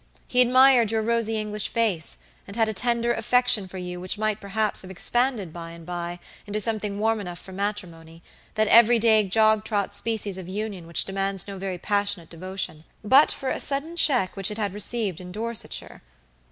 He 0.27 0.41
admired 0.41 0.89
your 0.91 1.03
rosy 1.03 1.37
English 1.37 1.67
face, 1.69 2.17
and 2.47 2.55
had 2.55 2.67
a 2.67 2.73
tender 2.73 3.13
affection 3.13 3.67
for 3.67 3.77
you 3.77 4.01
which 4.01 4.17
might 4.17 4.41
perhaps 4.41 4.81
have 4.81 4.89
expanded 4.89 5.53
by 5.53 5.69
and 5.73 5.85
by 5.85 6.17
into 6.47 6.59
something 6.59 6.97
warm 6.97 7.19
enough 7.19 7.37
for 7.37 7.51
matrimony, 7.51 8.23
that 8.55 8.67
every 8.69 8.97
day 8.97 9.23
jog 9.27 9.63
trot 9.63 9.93
species 9.93 10.39
of 10.39 10.47
union 10.47 10.87
which 10.87 11.05
demands 11.05 11.47
no 11.47 11.59
very 11.59 11.77
passionate 11.77 12.31
devotion, 12.31 12.83
but 13.03 13.31
for 13.31 13.49
a 13.49 13.59
sudden 13.59 13.95
check 13.95 14.35
which 14.35 14.49
it 14.49 14.57
had 14.57 14.73
received 14.73 15.21
in 15.21 15.31
Dorsetshire. 15.31 16.01